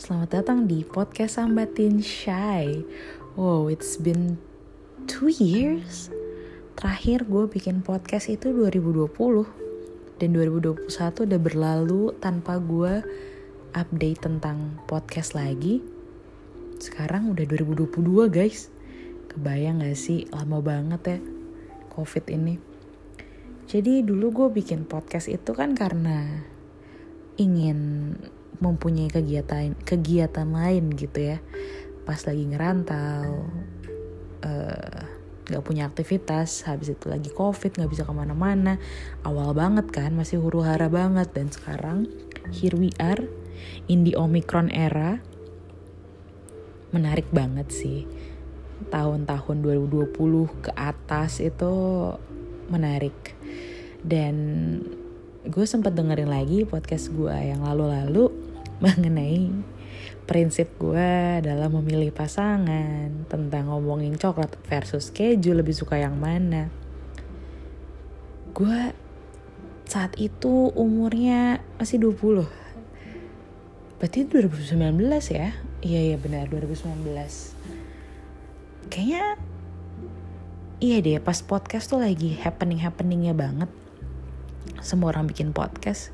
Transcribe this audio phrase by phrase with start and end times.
[0.00, 2.88] selamat datang di podcast Sambatin Shy.
[3.36, 4.40] Wow, it's been
[5.04, 6.08] two years.
[6.72, 9.12] Terakhir gue bikin podcast itu 2020
[10.16, 10.88] dan 2021
[11.28, 13.04] udah berlalu tanpa gue
[13.76, 15.84] update tentang podcast lagi.
[16.80, 18.72] Sekarang udah 2022 guys.
[19.28, 21.18] Kebayang gak sih lama banget ya
[21.92, 22.56] covid ini.
[23.68, 26.40] Jadi dulu gue bikin podcast itu kan karena
[27.36, 28.16] ingin
[28.60, 31.38] mempunyai kegiatan kegiatan lain gitu ya.
[32.04, 33.48] Pas lagi ngerantau
[34.44, 35.00] uh,
[35.50, 38.78] gak punya aktivitas habis itu lagi covid nggak bisa ke mana-mana.
[39.26, 41.32] Awal banget kan masih huru hara banget.
[41.32, 42.06] Dan sekarang
[42.54, 43.24] here we are
[43.88, 45.18] in the omicron era.
[46.92, 48.06] Menarik banget sih.
[48.92, 51.72] Tahun-tahun 2020 ke atas itu
[52.70, 53.34] menarik.
[54.00, 54.36] Dan
[55.40, 58.49] gue sempat dengerin lagi podcast gue yang lalu-lalu
[58.84, 59.52] mengenai
[60.24, 66.70] prinsip gue dalam memilih pasangan tentang ngomongin coklat versus keju lebih suka yang mana.
[68.54, 68.94] Gue
[69.90, 72.46] saat itu umurnya masih 20
[73.98, 74.78] berarti 2019
[75.34, 75.50] ya?
[75.84, 77.60] Iya iya benar 2019
[78.90, 79.38] kayaknya
[80.82, 83.70] iya deh pas podcast tuh lagi happening happeningnya banget.
[84.82, 86.10] Semua orang bikin podcast.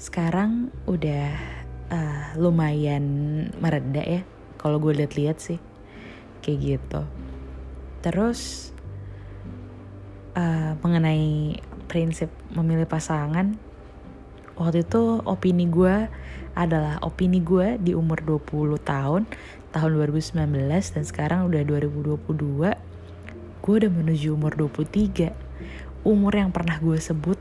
[0.00, 1.36] Sekarang udah
[1.92, 3.04] uh, lumayan
[3.60, 4.22] mereda ya
[4.58, 5.60] kalau gue lihat-lihat sih
[6.42, 7.02] kayak gitu.
[8.04, 8.70] Terus
[10.38, 13.56] uh, mengenai prinsip memilih pasangan
[14.58, 16.10] waktu itu opini gue
[16.58, 19.22] adalah opini gue di umur 20 tahun
[19.70, 20.34] tahun 2019
[20.68, 22.18] dan sekarang udah 2022
[23.62, 25.30] gue udah menuju umur 23
[26.02, 27.38] umur yang pernah gue sebut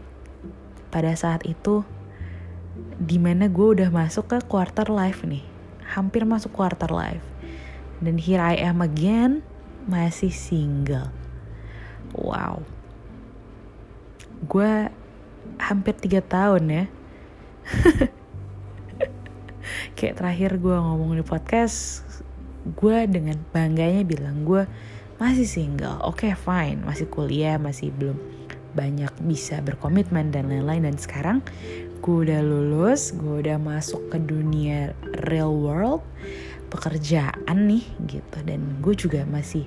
[0.93, 1.81] pada saat itu
[2.97, 5.45] di mana gue udah masuk ke quarter life nih.
[5.93, 7.23] Hampir masuk quarter life.
[8.01, 9.45] Dan here I am again
[9.85, 11.13] masih single.
[12.17, 12.65] Wow.
[14.45, 14.89] Gue
[15.61, 16.85] hampir tiga tahun ya.
[19.97, 22.05] Kayak terakhir gue ngomong di podcast
[22.67, 24.65] gue dengan bangganya bilang gue
[25.17, 26.01] masih single.
[26.05, 26.81] Oke okay, fine.
[26.81, 28.17] Masih kuliah masih belum
[28.77, 30.85] banyak bisa berkomitmen dan lain-lain.
[30.85, 31.41] Dan sekarang
[31.99, 36.05] gue udah lulus gue udah masuk ke dunia real world
[36.67, 38.37] pekerjaan nih gitu.
[38.43, 39.65] Dan gue juga masih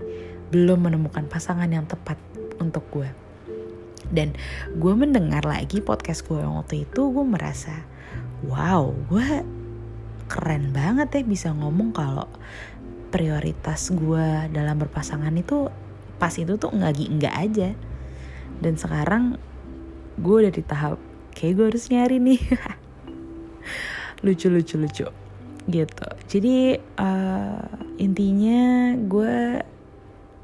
[0.53, 2.21] belum menemukan pasangan yang tepat
[2.61, 3.09] untuk gue.
[4.11, 4.35] Dan
[4.77, 7.87] gue mendengar lagi podcast gue yang waktu itu gue merasa
[8.43, 9.45] wow gue
[10.27, 12.27] keren banget ya bisa ngomong kalau
[13.11, 15.71] prioritas gue dalam berpasangan itu
[16.23, 17.71] pas itu tuh nggak nggak aja.
[18.61, 19.41] Dan sekarang
[20.21, 21.09] gue udah di tahap
[21.41, 22.41] kayak gue harus nyari nih.
[24.25, 25.06] Lucu lucu lucu.
[25.65, 26.09] Gitu.
[26.28, 27.65] Jadi uh,
[27.97, 29.65] intinya gue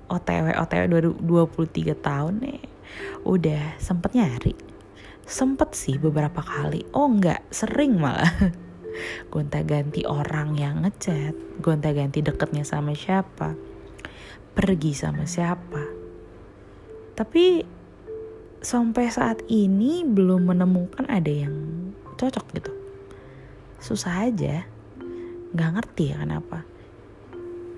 [0.08, 0.84] otw otw
[1.20, 2.62] 23 tahun nih
[3.28, 4.56] udah sempet nyari.
[5.28, 6.88] Sempet sih beberapa kali.
[6.96, 8.32] Oh enggak sering malah.
[9.32, 13.52] Gonta ganti orang yang ngechat gonta ganti deketnya sama siapa
[14.56, 15.84] pergi sama siapa.
[17.12, 17.75] Tapi
[18.66, 21.54] sampai saat ini belum menemukan ada yang
[22.18, 22.72] cocok gitu.
[23.78, 24.66] Susah aja.
[25.54, 26.66] Nggak ngerti ya kenapa.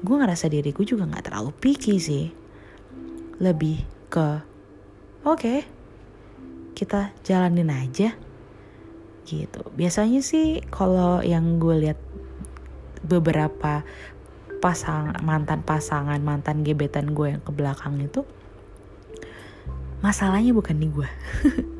[0.00, 2.32] Gue ngerasa diriku juga nggak terlalu picky sih.
[3.37, 4.41] Lebih ke
[5.28, 5.69] oke okay,
[6.72, 8.16] kita jalanin aja.
[9.28, 9.60] Gitu.
[9.76, 12.00] Biasanya sih kalau yang gue lihat
[13.05, 13.84] beberapa
[14.65, 18.25] pasang mantan pasangan mantan gebetan gue yang ke belakang itu
[20.05, 21.09] masalahnya bukan di gue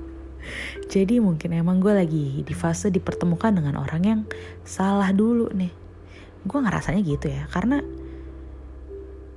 [0.89, 4.21] jadi mungkin emang gue lagi di fase dipertemukan dengan orang yang
[4.65, 5.73] salah dulu nih.
[6.49, 7.85] Gue ngerasanya gitu ya karena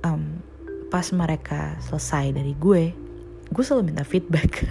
[0.00, 0.40] um,
[0.88, 2.96] pas mereka selesai dari gue
[3.52, 4.64] gue selalu minta feedback.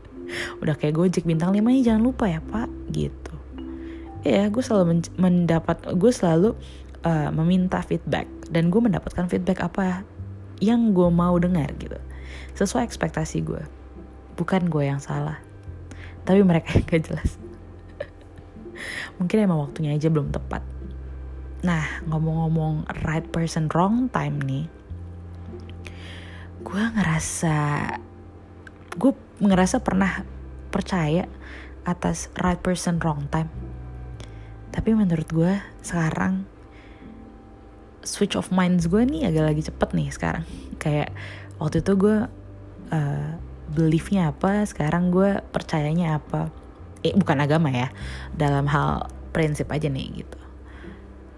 [0.60, 3.34] Udah kayak gojek bintang 5 nya jangan lupa ya pak gitu.
[4.26, 6.52] Ya gue selalu men mendapat gue selalu
[7.00, 8.28] uh, meminta feedback.
[8.52, 10.04] Dan gue mendapatkan feedback apa
[10.60, 11.96] yang gue mau dengar gitu
[12.56, 13.62] sesuai ekspektasi gue.
[14.36, 15.40] Bukan gue yang salah.
[16.26, 17.30] Tapi mereka yang gak jelas.
[19.18, 20.62] Mungkin emang waktunya aja belum tepat.
[21.64, 24.66] Nah ngomong-ngomong right person wrong time nih.
[26.62, 27.56] Gue ngerasa
[28.96, 30.24] gue ngerasa pernah
[30.72, 31.28] percaya
[31.86, 33.48] atas right person wrong time.
[34.74, 36.44] Tapi menurut gue sekarang
[38.06, 40.44] switch of minds gue nih agak lagi cepet nih sekarang.
[40.78, 41.10] Kayak
[41.56, 42.18] waktu itu gue
[42.92, 43.30] uh,
[43.72, 46.52] beliefnya apa sekarang gue percayanya apa.
[47.04, 47.92] Eh bukan agama ya
[48.34, 50.40] dalam hal prinsip aja nih gitu.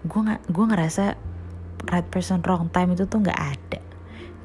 [0.07, 1.05] Gue nggak gue ngerasa
[1.89, 3.81] right person wrong time itu tuh nggak ada.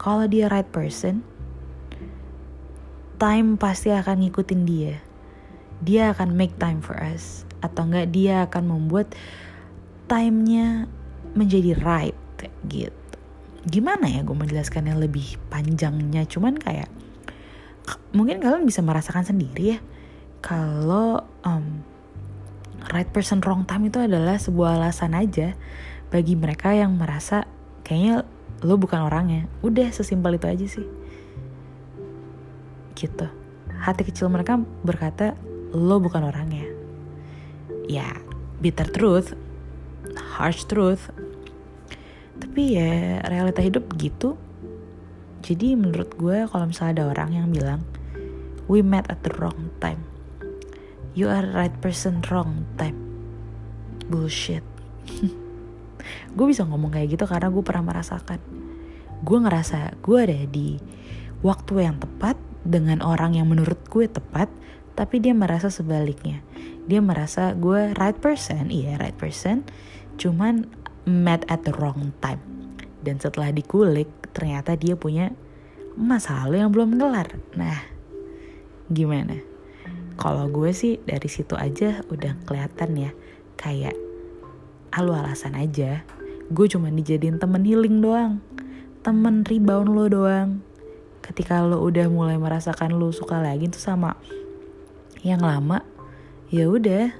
[0.00, 1.22] Kalau dia right person
[3.16, 4.98] time pasti akan ngikutin dia.
[5.84, 7.46] Dia akan make time for us.
[7.64, 9.14] Atau enggak dia akan membuat
[10.04, 10.84] timenya
[11.32, 12.16] menjadi right
[12.68, 13.03] gitu
[13.64, 16.28] gimana ya gue menjelaskannya lebih panjangnya?
[16.28, 16.88] Cuman kayak
[18.16, 19.78] mungkin kalian bisa merasakan sendiri ya
[20.40, 21.84] kalau um,
[22.92, 25.56] right person wrong time itu adalah sebuah alasan aja
[26.12, 27.48] bagi mereka yang merasa
[27.84, 28.28] kayaknya
[28.60, 29.48] lo bukan orangnya.
[29.64, 30.86] Udah sesimpel itu aja sih.
[32.96, 33.26] Gitu.
[33.80, 35.36] Hati kecil mereka berkata
[35.72, 36.68] lo bukan orangnya.
[37.88, 38.16] Ya
[38.60, 39.36] bitter truth
[40.36, 41.08] harsh truth
[42.54, 44.38] tapi ya realita hidup gitu.
[45.42, 47.82] Jadi menurut gue kalau misalnya ada orang yang bilang
[48.70, 49.98] we met at the wrong time.
[51.18, 52.94] You are right person wrong time.
[54.06, 54.62] Bullshit.
[56.38, 58.38] Gue bisa ngomong kayak gitu karena gue pernah merasakan.
[59.26, 60.78] Gue ngerasa gue ada di
[61.42, 64.46] waktu yang tepat dengan orang yang menurut gue tepat
[64.94, 66.38] tapi dia merasa sebaliknya.
[66.86, 69.66] Dia merasa gue right person iya right person.
[70.22, 72.40] Cuman met at the wrong time.
[73.04, 75.32] Dan setelah dikulik, ternyata dia punya
[75.94, 77.36] masalah yang belum kelar.
[77.54, 77.84] Nah,
[78.88, 79.38] gimana?
[80.16, 83.10] Kalau gue sih dari situ aja udah kelihatan ya,
[83.60, 83.94] kayak
[84.94, 86.06] ah, lu alasan aja.
[86.48, 88.40] Gue cuma dijadiin temen healing doang,
[89.02, 90.62] temen rebound lo doang.
[91.24, 94.16] Ketika lo udah mulai merasakan lo suka lagi tuh sama
[95.24, 95.82] yang lama,
[96.52, 97.10] ya udah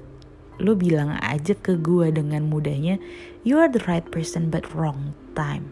[0.61, 3.01] lo bilang aja ke gue dengan mudahnya
[3.45, 5.69] you are the right person but wrong time.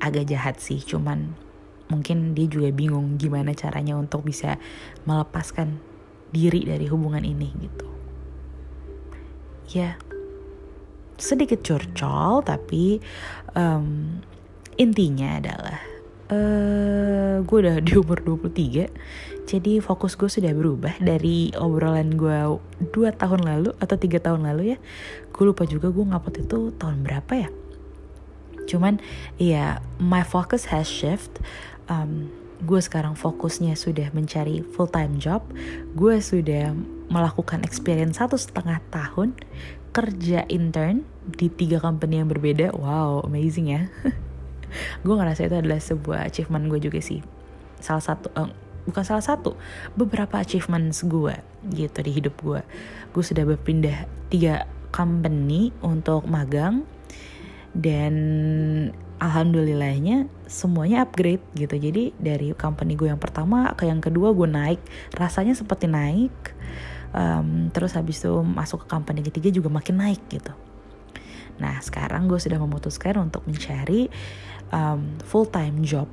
[0.00, 1.36] Agak jahat sih cuman
[1.92, 4.56] mungkin dia juga bingung gimana caranya untuk bisa
[5.04, 5.76] melepaskan
[6.32, 7.88] diri dari hubungan ini gitu.
[9.68, 10.00] Ya
[11.18, 13.02] sedikit curcol tapi
[13.58, 14.22] um,
[14.78, 15.82] intinya adalah
[16.30, 18.88] uh, gue udah di umur 23
[19.48, 22.60] jadi fokus gue sudah berubah dari obrolan gue
[22.92, 24.78] dua tahun lalu atau tiga tahun lalu ya.
[25.32, 27.48] Gue lupa juga gue ngapot itu tahun berapa ya.
[28.68, 29.00] Cuman
[29.40, 31.40] ya my focus has shift.
[31.88, 32.28] Um,
[32.60, 35.40] gue sekarang fokusnya sudah mencari full time job.
[35.96, 36.76] Gue sudah
[37.08, 39.32] melakukan experience satu setengah tahun
[39.96, 42.76] kerja intern di tiga company yang berbeda.
[42.76, 43.88] Wow amazing ya
[45.02, 47.20] gue ngerasa itu adalah sebuah achievement gue juga sih.
[47.78, 48.50] Salah satu uh,
[48.88, 49.52] bukan salah satu
[49.94, 51.36] beberapa achievements gue
[51.76, 52.64] gitu di hidup gue
[53.12, 56.88] gue sudah berpindah tiga company untuk magang
[57.76, 58.14] dan
[59.20, 61.76] alhamdulillahnya semuanya upgrade gitu.
[61.76, 64.80] Jadi dari company gue yang pertama ke yang kedua gue naik
[65.12, 66.32] rasanya seperti naik
[67.12, 70.54] um, terus habis itu masuk ke company ketiga juga makin naik gitu.
[71.58, 74.08] Nah sekarang gue sudah memutuskan untuk mencari
[74.72, 76.08] um, full time job.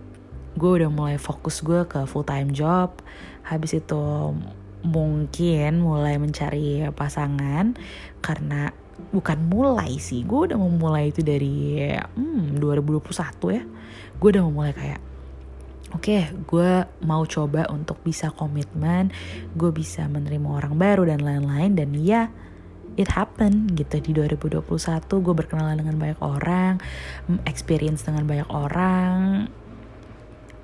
[0.56, 2.96] Gue udah mulai fokus gue ke full time job.
[3.46, 4.34] Habis itu
[4.86, 7.74] mungkin mulai mencari pasangan
[8.22, 8.72] karena
[9.12, 10.24] bukan mulai sih.
[10.24, 13.63] Gue udah memulai itu dari hmm, 2021 ya.
[14.16, 15.02] Gue udah memulai kayak
[15.96, 16.72] oke okay, gue
[17.07, 19.16] mau coba untuk bisa komitmen
[19.56, 21.76] gue bisa menerima orang baru dan lain-lain.
[21.76, 22.31] Dan ya
[22.95, 23.99] it happen gitu.
[23.99, 24.64] Di 2021
[25.07, 26.80] gue berkenalan dengan banyak orang
[27.45, 29.47] experience dengan banyak orang.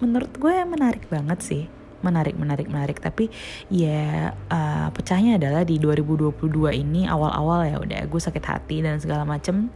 [0.02, 1.64] Menurut gue menarik banget sih.
[2.02, 2.98] Menarik menarik menarik.
[2.98, 3.30] Tapi
[3.70, 9.28] ya uh, pecahnya adalah di 2022 ini awal-awal ya udah gue sakit hati dan segala
[9.28, 9.70] macem.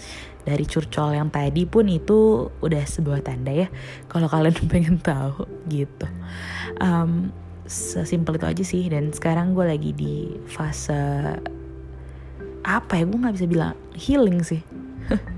[0.46, 3.68] Dari curcol yang tadi pun itu udah sebuah tanda ya
[4.10, 6.10] kalau kalian pengen tahu gitu.
[6.82, 7.30] Um,
[7.70, 8.84] sesimpel itu aja sih.
[8.90, 11.38] Dan sekarang gue lagi di fase
[12.66, 14.62] apa ya gue nggak bisa bilang healing sih.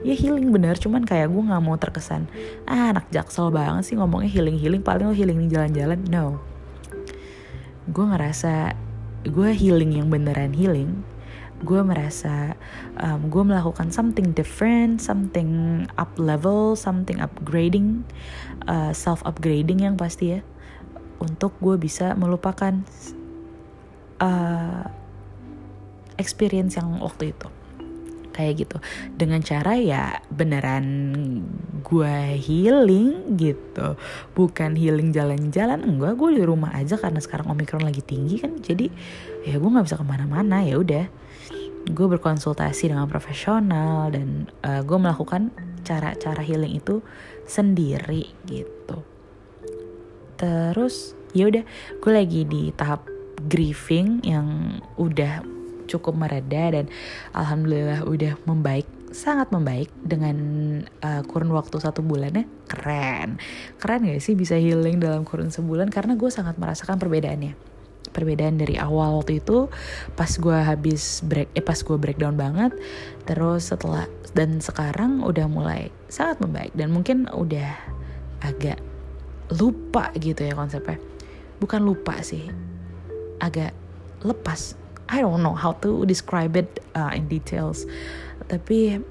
[0.00, 2.24] Ya healing bener cuman kayak gue nggak mau terkesan
[2.64, 6.00] ah anak jaksel banget sih ngomongnya healing healing paling lo healing jalan-jalan.
[6.08, 6.40] No.
[7.84, 8.72] Gue ngerasa
[9.28, 11.04] gue healing yang beneran healing
[11.60, 12.56] gue merasa
[12.96, 18.08] um, gue melakukan something different something up level something upgrading
[18.64, 20.40] uh, self upgrading yang pasti ya
[21.20, 22.80] untuk gue bisa melupakan
[24.24, 24.88] uh,
[26.20, 27.48] experience yang waktu itu.
[28.30, 28.76] Kayak gitu.
[29.16, 30.86] Dengan cara ya beneran
[31.82, 33.98] gue healing gitu.
[34.36, 36.14] Bukan healing jalan-jalan enggak.
[36.14, 38.54] Gue di rumah aja karena sekarang omikron lagi tinggi kan.
[38.62, 38.86] Jadi
[39.44, 40.62] ya gue nggak bisa ke mana-mana.
[40.62, 41.10] Ya udah.
[41.90, 45.50] Gue berkonsultasi dengan profesional dan uh, gue melakukan
[45.82, 47.02] cara-cara healing itu
[47.48, 49.02] sendiri gitu.
[50.38, 51.64] Terus ya udah.
[51.98, 53.10] Gue lagi di tahap
[53.48, 55.59] grieving yang udah
[55.90, 56.86] cukup mereda dan
[57.34, 60.38] alhamdulillah udah membaik sangat membaik dengan
[61.02, 63.42] uh, kurun waktu satu bulan ya keren.
[63.82, 65.90] Keren gak sih bisa healing dalam kurun sebulan?
[65.90, 67.58] Karena gue sangat merasakan perbedaannya.
[68.10, 69.70] Perbedaan dari awal waktu itu
[70.18, 72.74] pas gue habis break eh pas gue breakdown banget
[73.22, 76.72] terus setelah dan sekarang udah mulai sangat membaik.
[76.74, 77.74] Dan mungkin udah
[78.46, 78.78] agak
[79.58, 81.02] lupa gitu ya konsepnya.
[81.58, 82.46] Bukan lupa sih
[83.42, 83.74] agak
[84.22, 84.78] lepas
[85.10, 87.82] I don't know how to describe it uh, in details.
[88.46, 89.02] Tapi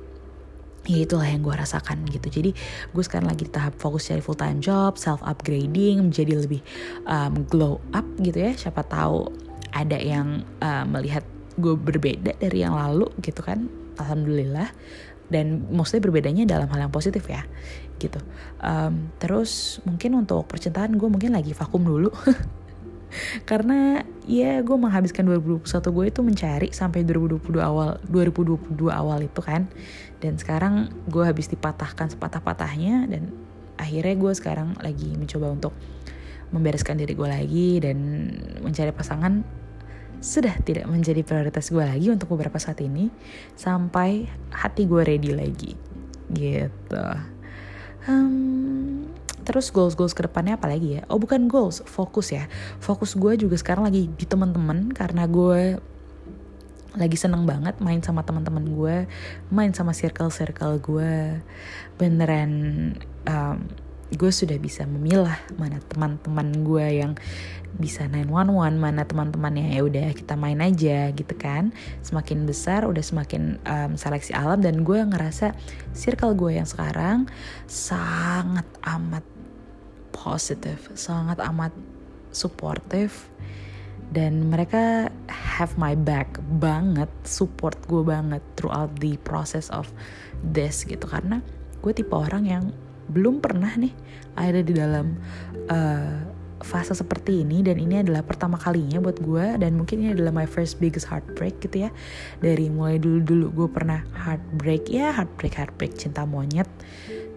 [0.88, 2.32] ya itulah yang gue rasakan gitu.
[2.32, 2.56] Jadi
[2.96, 6.64] gue sekarang lagi di tahap fokus cari full time job self upgrading menjadi lebih
[7.04, 8.56] um, glow up gitu ya.
[8.56, 9.28] Siapa tahu
[9.76, 11.28] ada yang uh, melihat
[11.60, 13.68] gue berbeda dari yang lalu gitu kan.
[14.00, 14.72] Alhamdulillah.
[15.30, 17.46] Dan mostly berbedanya dalam hal yang positif ya
[18.00, 18.18] gitu.
[18.64, 22.10] Um, terus mungkin untuk percintaan gue mungkin lagi vakum dulu
[23.50, 29.68] karena ya gue menghabiskan 2021 gue itu mencari sampai 2022 awal 2022 awal itu kan.
[30.20, 33.32] Dan sekarang gue habis dipatahkan sepatah-patahnya dan
[33.80, 35.74] akhirnya gue sekarang lagi mencoba untuk
[36.50, 37.98] membereskan diri gue lagi dan
[38.60, 39.46] mencari pasangan
[40.20, 43.08] sudah tidak menjadi prioritas gue lagi untuk beberapa saat ini
[43.56, 45.74] sampai hati gue ready lagi.
[46.28, 47.06] Gitu.
[48.08, 48.89] Um,
[49.50, 51.10] terus goals goals ke depannya apa lagi ya?
[51.10, 52.46] Oh bukan goals fokus ya.
[52.78, 55.82] Fokus gue juga sekarang lagi di teman-teman karena gue
[56.94, 58.96] lagi seneng banget main sama teman-teman gue
[59.50, 61.42] main sama circle circle gue.
[61.98, 62.52] Beneran
[63.26, 63.66] um,
[64.10, 67.14] gue sudah bisa memilah mana teman-teman gue yang
[67.78, 71.74] bisa 911 mana teman-temannya ya udah kita main aja gitu kan.
[72.06, 75.58] Semakin besar udah semakin um, seleksi alam dan gue ngerasa
[75.98, 77.26] circle gue yang sekarang
[77.66, 79.39] sangat amat
[80.20, 81.72] positif, sangat amat
[82.36, 83.32] supportive
[84.10, 89.88] dan mereka have my back banget, support gue banget throughout the process of
[90.42, 91.06] this gitu.
[91.06, 91.40] Karena
[91.80, 92.64] gue tipe orang yang
[93.10, 93.94] belum pernah nih
[94.38, 95.18] ada di dalam
[95.70, 96.20] uh,
[96.60, 100.46] fase seperti ini dan ini adalah pertama kalinya buat gue dan mungkin ini adalah my
[100.50, 101.90] first biggest heartbreak gitu ya.
[102.42, 106.68] Dari mulai dulu dulu gue pernah heartbreak ya heartbreak heartbreak cinta monyet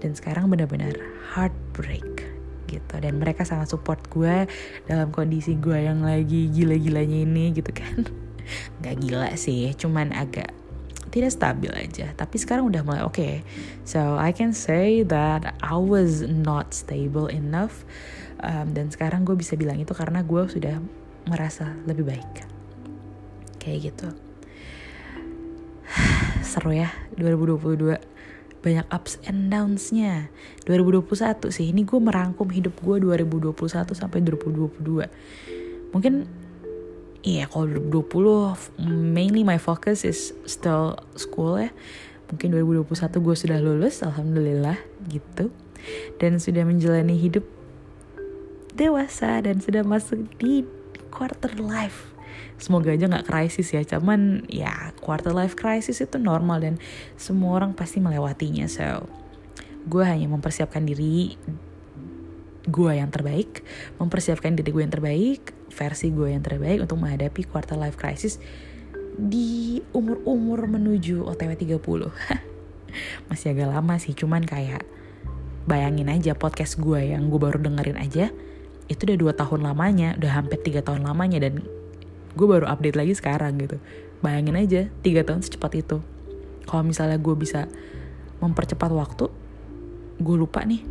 [0.01, 0.97] dan sekarang benar-benar
[1.37, 2.32] heartbreak
[2.73, 2.95] gitu.
[2.97, 4.49] Dan mereka sangat support gue
[4.88, 8.09] dalam kondisi gue yang lagi gila-gilanya ini gitu kan.
[8.81, 10.50] Nggak gila sih cuman agak
[11.12, 12.09] tidak stabil aja.
[12.17, 13.12] Tapi sekarang udah mulai oke.
[13.12, 13.45] Okay.
[13.85, 17.85] so I can say that I was not stable enough.
[18.43, 20.81] Um, dan sekarang gue bisa bilang itu karena gue sudah
[21.29, 22.49] merasa lebih baik.
[23.61, 24.09] Kayak gitu.
[26.50, 28.12] Seru ya 2022
[28.62, 30.31] banyak ups and downs-nya.
[30.64, 33.52] 2021 sih ini gue merangkum hidup gue 2021
[33.92, 36.25] sampai 2022 mungkin
[37.26, 41.71] iya kalau 2020 mainly my focus is still school ya.
[42.33, 42.88] Mungkin 2021
[43.21, 44.81] gue sudah lulus alhamdulillah
[45.12, 45.52] gitu.
[46.16, 47.45] Dan sudah menjalani hidup
[48.73, 50.64] dewasa dan sudah masuk di
[51.12, 52.12] quarter life
[52.62, 53.83] semoga aja nggak krisis ya.
[53.83, 56.75] Cuman ya quarter life crisis itu normal dan
[57.19, 58.71] semua orang pasti melewatinya.
[58.71, 59.11] So
[59.90, 61.35] gue hanya mempersiapkan diri
[62.62, 63.66] gue yang terbaik
[63.99, 68.38] mempersiapkan diri gue yang terbaik versi gue yang terbaik untuk menghadapi quarter life crisis
[69.19, 71.83] di umur-umur menuju OTW 30
[73.28, 74.87] masih agak lama sih cuman kayak
[75.66, 78.31] bayangin aja podcast gue yang gue baru dengerin aja
[78.87, 81.66] itu udah dua tahun lamanya udah hampir tiga tahun lamanya dan
[82.33, 83.77] gue baru update lagi sekarang gitu.
[84.23, 85.99] Bayangin aja tiga tahun secepat itu.
[86.67, 87.67] Kalau misalnya gue bisa
[88.39, 89.27] mempercepat waktu
[90.23, 90.83] gue lupa nih.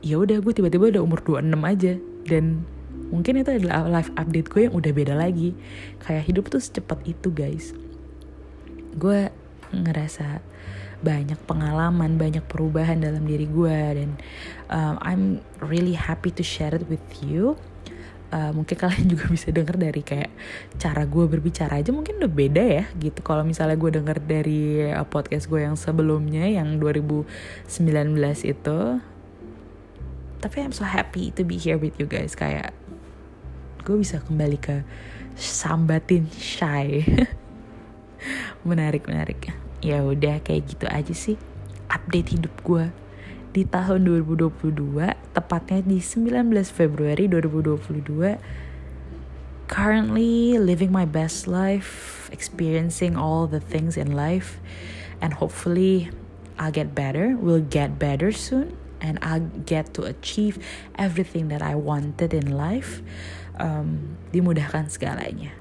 [0.00, 1.92] Ya udah gue tiba-tiba udah umur 26 aja.
[2.24, 2.64] Dan
[3.12, 5.52] mungkin itu adalah live update gue yang udah beda lagi.
[6.02, 7.76] Kayak hidup tuh secepat itu guys.
[8.96, 9.30] Gue
[9.70, 10.42] ngerasa
[11.00, 14.10] banyak pengalaman banyak perubahan dalam diri gue dan
[14.68, 15.22] um, I'm
[15.64, 17.56] really happy to share it with you
[18.32, 20.30] uh, mungkin kalian juga bisa denger dari kayak
[20.78, 23.20] cara gue berbicara aja mungkin udah beda ya gitu.
[23.22, 27.26] Kalau misalnya gue denger dari uh, podcast gue yang sebelumnya yang 2019
[28.46, 28.78] itu
[30.40, 32.32] tapi I'm so happy to be here with you guys.
[32.32, 32.72] Kayak
[33.84, 34.82] gue bisa kembali ke
[35.40, 37.04] sambatin shy
[38.68, 39.48] menarik menarik
[39.80, 41.40] ya udah kayak gitu aja sih
[41.88, 42.92] update hidup gue
[43.50, 48.38] di tahun 2022, tepatnya di 19 Februari 2022,
[49.66, 54.62] currently living my best life, experiencing all the things in life,
[55.18, 56.14] and hopefully
[56.58, 60.62] I'll get better, will get better soon, and I'll get to achieve
[60.94, 63.02] everything that I wanted in life.
[63.60, 65.52] Um, dimudahkan segalanya.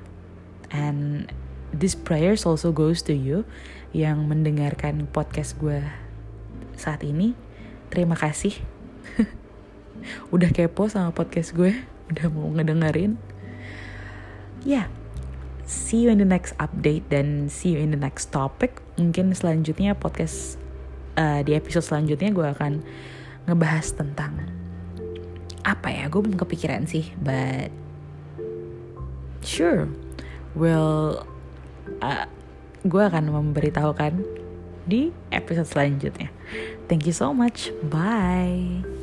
[0.71, 1.33] And
[1.73, 3.43] this prayers also goes to you
[3.91, 5.81] yang mendengarkan podcast gue
[6.77, 7.48] saat ini
[7.89, 8.55] terima kasih.
[10.33, 11.73] Udah kepo sama podcast gue.
[12.09, 13.17] Udah mau ngedengerin.
[14.63, 14.87] Ya yeah.
[15.69, 18.81] see you in the next update dan see you in the next topic.
[18.97, 20.57] Mungkin selanjutnya podcast
[21.13, 22.81] uh, di episode selanjutnya gue akan
[23.45, 24.49] ngebahas tentang
[25.61, 26.09] apa ya?
[26.09, 27.69] Gue belum kepikiran sih but
[29.45, 29.85] sure.
[30.57, 31.21] Will
[32.01, 32.25] uh,
[32.81, 34.39] gue akan memberitahukan
[34.85, 36.29] di episode selanjutnya.
[36.87, 37.71] Thank you so much.
[37.87, 38.98] Bye